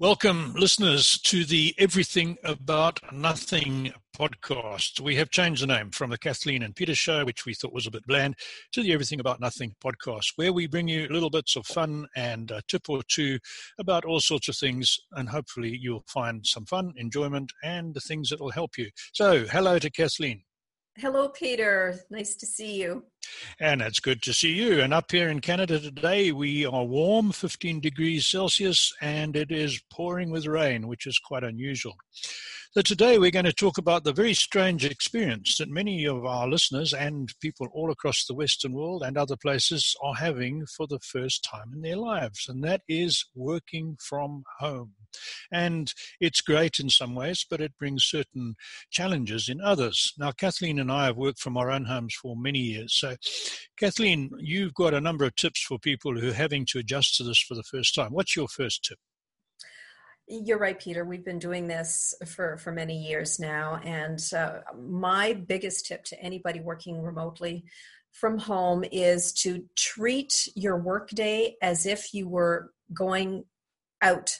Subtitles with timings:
[0.00, 4.98] Welcome, listeners, to the Everything About Nothing podcast.
[4.98, 7.86] We have changed the name from the Kathleen and Peter show, which we thought was
[7.86, 8.36] a bit bland,
[8.72, 12.50] to the Everything About Nothing podcast, where we bring you little bits of fun and
[12.50, 13.40] a tip or two
[13.78, 14.98] about all sorts of things.
[15.12, 18.88] And hopefully, you'll find some fun, enjoyment, and the things that will help you.
[19.12, 20.44] So, hello to Kathleen.
[20.96, 22.00] Hello, Peter.
[22.08, 23.04] Nice to see you.
[23.58, 24.80] And it's good to see you.
[24.80, 29.82] And up here in Canada today, we are warm, 15 degrees Celsius, and it is
[29.90, 31.96] pouring with rain, which is quite unusual.
[32.72, 36.46] So, today we're going to talk about the very strange experience that many of our
[36.46, 41.00] listeners and people all across the Western world and other places are having for the
[41.00, 44.92] first time in their lives, and that is working from home.
[45.50, 48.54] And it's great in some ways, but it brings certain
[48.92, 50.14] challenges in others.
[50.16, 52.94] Now, Kathleen and I have worked from our own homes for many years.
[52.94, 53.09] So,
[53.78, 57.24] Kathleen, you've got a number of tips for people who are having to adjust to
[57.24, 58.12] this for the first time.
[58.12, 58.98] What's your first tip?
[60.32, 61.04] You're right, Peter.
[61.04, 63.80] We've been doing this for, for many years now.
[63.82, 67.64] And uh, my biggest tip to anybody working remotely
[68.12, 73.44] from home is to treat your workday as if you were going
[74.02, 74.36] out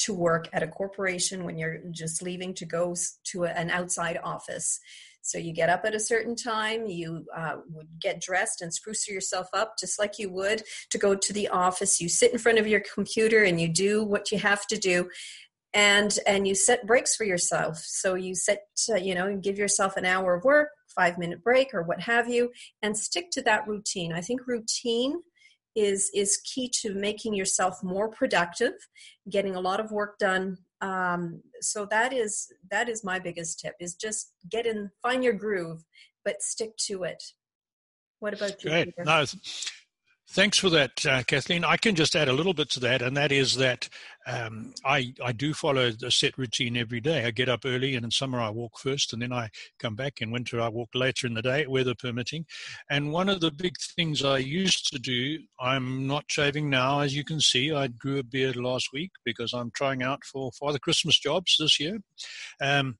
[0.00, 4.80] to work at a corporation when you're just leaving to go to an outside office.
[5.22, 9.06] So you get up at a certain time, you uh, would get dressed and spruce
[9.08, 12.00] yourself up just like you would to go to the office.
[12.00, 15.10] You sit in front of your computer and you do what you have to do
[15.72, 19.58] and and you set breaks for yourself so you set uh, you know and give
[19.58, 22.50] yourself an hour of work five minute break or what have you
[22.82, 25.20] and stick to that routine i think routine
[25.76, 28.72] is is key to making yourself more productive
[29.30, 30.56] getting a lot of work done.
[30.80, 35.34] Um, so that is that is my biggest tip is just get in find your
[35.34, 35.84] groove
[36.24, 37.22] but stick to it.
[38.18, 38.94] What about you Great.
[38.98, 39.24] No,
[40.30, 41.64] thanks for that uh, kathleen.
[41.64, 43.88] I can just add a little bit to that and that is that
[44.30, 47.24] um, I, I do follow a set routine every day.
[47.24, 50.20] I get up early, and in summer I walk first, and then I come back.
[50.20, 52.46] In winter I walk later in the day, weather permitting.
[52.90, 57.14] And one of the big things I used to do, I'm not shaving now, as
[57.14, 57.72] you can see.
[57.72, 61.80] I grew a beard last week because I'm trying out for Father Christmas jobs this
[61.80, 61.98] year.
[62.60, 62.98] Um,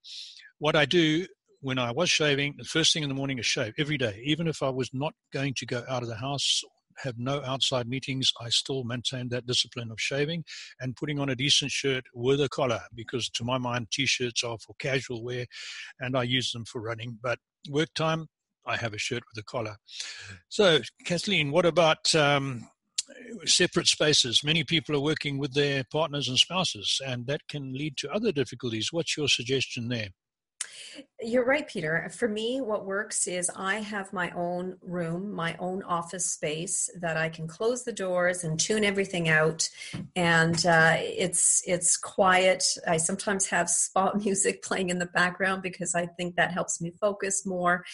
[0.59, 1.27] what I do
[1.61, 4.49] when I was shaving, the first thing in the morning is shave every day, even
[4.49, 6.63] if I was not going to go out of the house
[7.03, 10.45] have no outside meetings, I still maintain that discipline of shaving
[10.81, 14.45] and putting on a decent shirt with a collar because, to my mind, t shirts
[14.45, 15.47] are for casual wear
[15.99, 17.19] and I use them for running.
[17.23, 18.29] But work time,
[18.67, 19.77] I have a shirt with a collar.
[20.49, 22.69] So, Kathleen, what about um,
[23.45, 24.43] separate spaces?
[24.45, 28.33] Many people are working with their partners and spouses, and that can lead to other
[28.33, 28.93] difficulties.
[28.93, 30.09] What's your suggestion there?
[31.23, 32.11] You're right, Peter.
[32.17, 37.17] For me, what works is I have my own room, my own office space that
[37.17, 39.69] I can close the doors and tune everything out,
[40.17, 42.65] and uh, it's it's quiet.
[42.89, 46.93] I sometimes have spot music playing in the background because I think that helps me
[47.01, 47.85] focus more.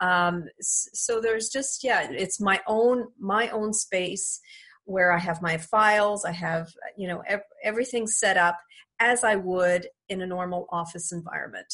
[0.00, 4.40] Um, so there's just yeah, it's my own my own space
[4.84, 6.24] where I have my files.
[6.24, 8.58] I have you know ev- everything set up
[9.00, 11.72] as I would in a normal office environment.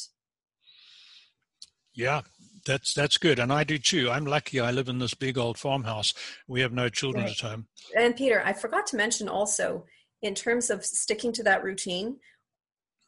[2.00, 2.22] Yeah,
[2.64, 4.10] that's that's good, and I do too.
[4.10, 4.58] I'm lucky.
[4.58, 6.14] I live in this big old farmhouse.
[6.48, 7.32] We have no children right.
[7.32, 7.66] at home.
[7.94, 9.84] And Peter, I forgot to mention also,
[10.22, 12.16] in terms of sticking to that routine,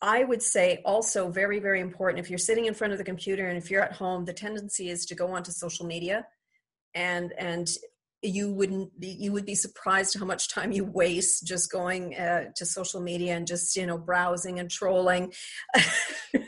[0.03, 2.23] I would say also very very important.
[2.23, 4.91] If you're sitting in front of the computer and if you're at home, the tendency
[4.91, 6.27] is to go onto social media,
[6.95, 7.71] and and
[8.21, 12.45] you wouldn't be, you would be surprised how much time you waste just going uh,
[12.57, 15.33] to social media and just you know browsing and trolling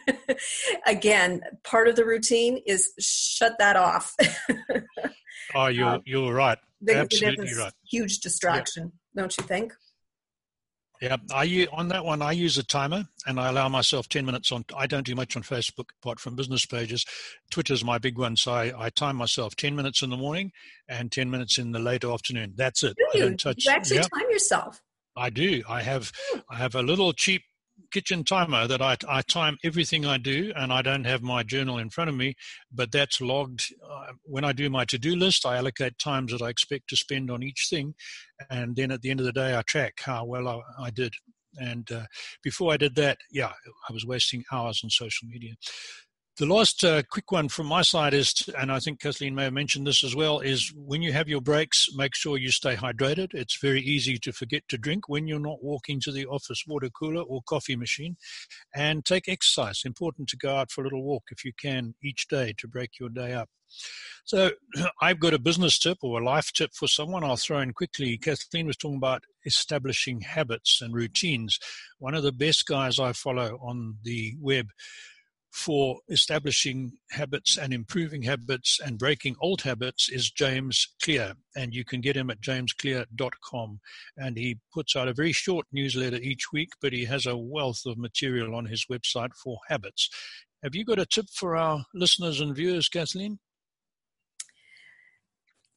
[0.86, 4.14] again part of the routine is shut that off
[5.54, 6.58] oh you're um, you're right
[6.88, 9.22] absolutely right huge distraction yeah.
[9.22, 9.72] don't you think
[11.04, 14.50] yeah, I on that one I use a timer and I allow myself ten minutes
[14.52, 14.64] on.
[14.74, 17.04] I don't do much on Facebook apart from business pages.
[17.50, 20.52] Twitter's my big one, so I, I time myself ten minutes in the morning
[20.88, 22.54] and ten minutes in the late afternoon.
[22.56, 22.96] That's it.
[22.96, 23.24] Do you?
[23.24, 23.66] I don't touch.
[23.66, 24.02] You actually yeah.
[24.02, 24.80] time yourself.
[25.16, 25.62] I do.
[25.68, 26.40] I have hmm.
[26.48, 27.42] I have a little cheap
[27.94, 31.78] kitchen timer that I, I time everything I do, and I don't have my journal
[31.78, 32.34] in front of me,
[32.72, 33.72] but that's logged.
[33.88, 36.96] Uh, when I do my to do list, I allocate times that I expect to
[36.96, 37.94] spend on each thing,
[38.50, 41.14] and then at the end of the day, I track how well I, I did.
[41.56, 42.06] And uh,
[42.42, 43.52] before I did that, yeah,
[43.88, 45.54] I was wasting hours on social media.
[46.36, 49.52] The last uh, quick one from my side is, and I think Kathleen may have
[49.52, 53.34] mentioned this as well, is when you have your breaks, make sure you stay hydrated.
[53.34, 56.90] It's very easy to forget to drink when you're not walking to the office water
[56.90, 58.16] cooler or coffee machine.
[58.74, 59.82] And take exercise.
[59.84, 62.98] Important to go out for a little walk if you can each day to break
[62.98, 63.48] your day up.
[64.24, 64.50] So
[65.00, 68.18] I've got a business tip or a life tip for someone I'll throw in quickly.
[68.18, 71.60] Kathleen was talking about establishing habits and routines.
[72.00, 74.70] One of the best guys I follow on the web
[75.54, 81.34] for establishing habits and improving habits and breaking old habits is James Clear.
[81.54, 83.78] And you can get him at jamesclear.com.
[84.16, 87.82] And he puts out a very short newsletter each week, but he has a wealth
[87.86, 90.10] of material on his website for habits.
[90.64, 93.38] Have you got a tip for our listeners and viewers, Kathleen?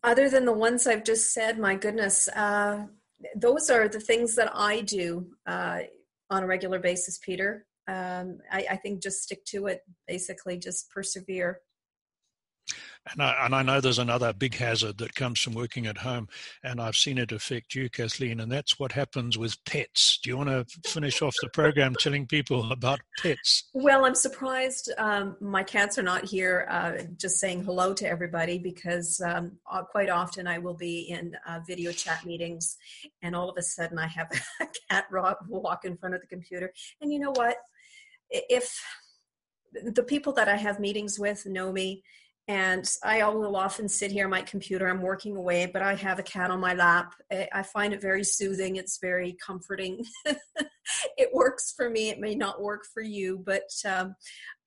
[0.04, 2.88] Other than the ones I've just said, my goodness, uh,
[3.36, 5.82] those are the things that I do uh,
[6.32, 9.82] on a regular basis, Peter um, I, I think just stick to it.
[10.08, 11.62] Basically, just persevere.
[13.12, 16.28] And I, and I, know there's another big hazard that comes from working at home,
[16.64, 20.20] and I've seen it affect you, Kathleen, and that's what happens with pets.
[20.22, 23.70] Do you want to finish off the program telling people about pets?
[23.74, 28.58] Well, I'm surprised um, my cats are not here uh, just saying hello to everybody
[28.60, 32.76] because um, uh, quite often I will be in uh, video chat meetings,
[33.22, 34.30] and all of a sudden I have
[34.62, 35.06] a cat
[35.48, 36.74] walk in front of the computer.
[37.00, 37.56] And you know what?
[38.30, 38.80] If
[39.94, 42.04] the people that I have meetings with know me,
[42.50, 46.18] and I will often sit here on my computer, I'm working away, but I have
[46.18, 47.14] a cat on my lap.
[47.32, 50.06] I find it very soothing, it's very comforting.
[51.18, 54.16] it works for me, it may not work for you, but um,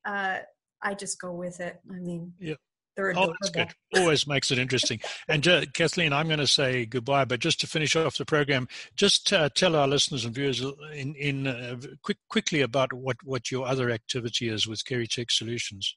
[0.04, 0.40] uh,
[0.82, 1.80] I just go with it.
[1.90, 2.54] I mean, yeah.
[2.96, 3.68] They're oh, that's good.
[3.96, 5.00] Always makes it interesting.
[5.28, 8.68] And uh, Kathleen, I'm going to say goodbye, but just to finish off the program,
[8.96, 10.60] just uh, tell our listeners and viewers
[10.94, 15.96] in, in uh, quick, quickly about what, what your other activity is with Tech Solutions.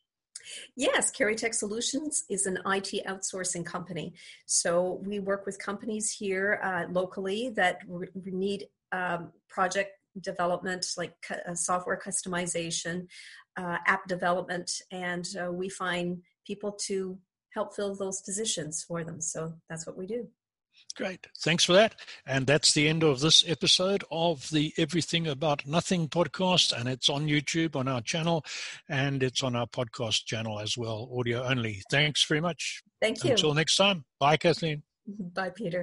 [0.75, 4.13] Yes, Tech Solutions is an IT outsourcing company.
[4.45, 9.91] So we work with companies here uh, locally that re- need um, project
[10.21, 13.07] development, like uh, software customization,
[13.57, 17.17] uh, app development, and uh, we find people to
[17.53, 19.21] help fill those positions for them.
[19.21, 20.27] So that's what we do.
[20.95, 21.27] Great.
[21.39, 21.95] Thanks for that.
[22.25, 26.77] And that's the end of this episode of the Everything About Nothing podcast.
[26.77, 28.45] And it's on YouTube on our channel
[28.87, 31.81] and it's on our podcast channel as well, audio only.
[31.89, 32.83] Thanks very much.
[33.01, 33.31] Thank you.
[33.31, 34.05] Until next time.
[34.19, 34.83] Bye, Kathleen.
[35.07, 35.81] Bye, Peter.